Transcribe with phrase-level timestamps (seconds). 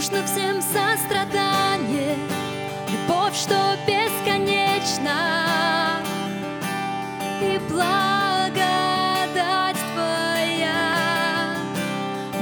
[0.00, 2.16] нужно всем сострадание,
[2.88, 6.00] любовь, что бесконечна,
[7.42, 11.58] и благодать Твоя.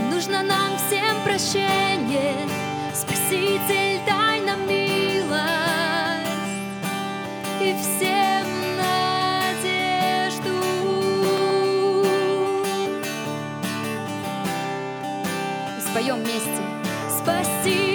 [0.08, 2.46] Нужно нам всем прощение,
[2.94, 5.32] Спаситель, дай нам милость,
[7.60, 8.46] и всем
[9.56, 10.54] надежду.
[15.90, 16.57] Споем вместе.
[17.28, 17.87] Спаситель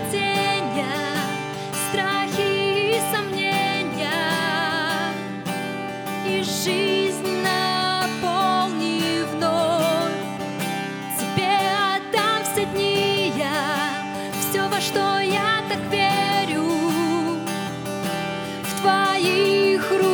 [0.00, 1.16] падения,
[1.90, 4.10] страхи и сомнения,
[6.26, 9.82] и жизнь наполни вновь.
[11.18, 11.52] Тебе
[11.96, 13.90] отдам все дни я,
[14.40, 16.64] все, во что я так верю,
[18.62, 20.09] в твоих руках,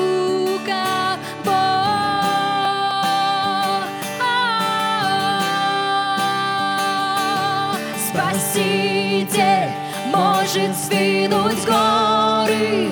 [10.57, 12.91] может сдвинуть горы,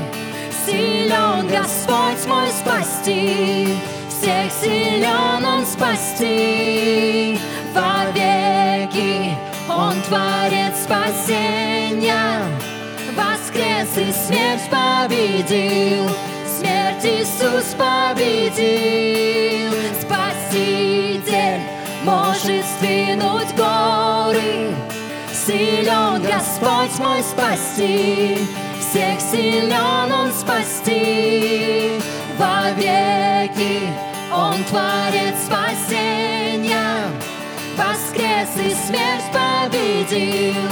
[0.66, 3.68] Силен Господь мой спасти,
[4.08, 7.38] Всех силен Он спасти.
[7.74, 9.36] Вовеки
[9.68, 12.42] Он творец спасения,
[13.16, 16.08] Воскрес и смерть победил,
[16.58, 19.72] Смерть Иисус победил.
[20.00, 21.60] Спаситель
[22.04, 24.74] может сдвинуть горы,
[25.46, 28.38] Силен Господь мой спасти,
[28.80, 32.00] Всех силен Он спасти.
[32.38, 33.92] Вовеки
[34.32, 37.02] Он творец спасения,
[37.76, 40.62] Воскрес и смерть победил,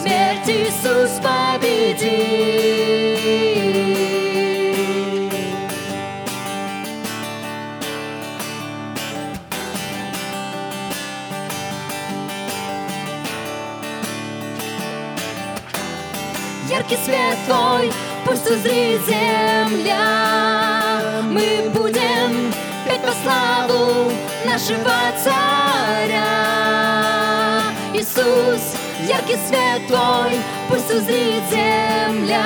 [0.00, 3.03] Смерть Иисус победил.
[16.68, 17.92] Яркий свет Твой
[18.24, 20.00] пусть узрит земля.
[21.24, 22.52] Мы будем
[22.86, 24.10] петь по славу
[24.46, 26.24] нашего Царя.
[27.92, 28.76] Иисус,
[29.06, 32.44] яркий свет Твой пусть узрит земля.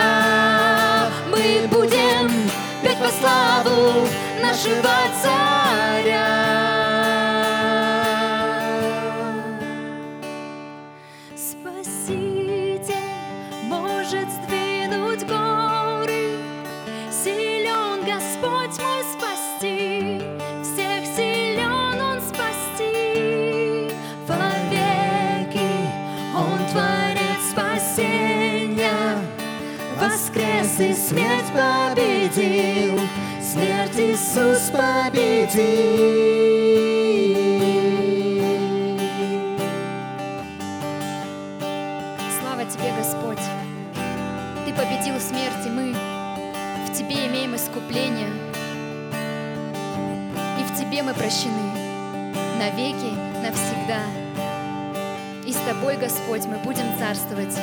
[1.31, 2.50] Мы будем
[2.83, 4.09] петь по славу
[4.43, 6.47] нашего Царя.
[30.00, 33.00] Воскрес и смерть победил,
[33.42, 35.59] Смерть Иисус победил.
[42.38, 43.42] Слава Тебе, Господь!
[44.64, 45.92] Ты победил смерть, и мы
[46.87, 48.31] в Тебе имеем искупление.
[50.60, 51.73] И в Тебе мы прощены
[52.61, 53.12] навеки,
[53.43, 54.02] навсегда.
[55.44, 57.58] И с Тобой, Господь, мы будем царствовать